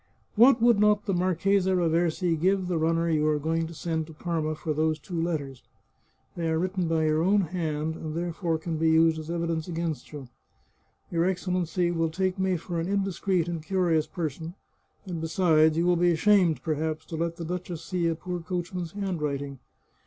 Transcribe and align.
"What 0.43 0.59
would 0.63 0.79
not 0.79 1.05
the 1.05 1.13
Marchesa 1.13 1.75
Raversi 1.75 2.35
give 2.35 2.67
the 2.67 2.79
runner 2.79 3.07
you 3.07 3.27
are 3.27 3.37
going 3.37 3.67
to 3.67 3.73
send 3.75 4.07
to 4.07 4.13
Parma 4.13 4.55
for 4.55 4.73
those 4.73 4.97
two 4.97 5.21
letters? 5.21 5.61
They 6.35 6.49
are 6.49 6.57
written 6.57 6.87
by 6.87 7.05
your 7.05 7.21
own 7.21 7.41
hand, 7.41 7.93
and 7.93 8.15
therefore 8.15 8.57
can 8.57 8.77
be 8.77 8.89
used 8.89 9.19
as 9.19 9.29
evidence 9.29 9.67
against 9.67 10.11
you. 10.11 10.27
Your 11.11 11.25
Excellency 11.25 11.91
will 11.91 12.09
take 12.09 12.39
me 12.39 12.57
for 12.57 12.79
an 12.79 12.87
indiscreet 12.87 13.47
and 13.47 13.61
curious 13.63 14.07
person, 14.07 14.55
and 15.05 15.21
besides, 15.21 15.77
you 15.77 15.85
will 15.85 15.95
be 15.97 16.11
ashamed, 16.13 16.63
perhaps, 16.63 17.05
to 17.05 17.15
let 17.15 17.35
the 17.35 17.45
duchess 17.45 17.83
see 17.83 18.07
a 18.07 18.15
poor 18.15 18.39
coachman's 18.39 18.93
handwriting. 18.93 19.59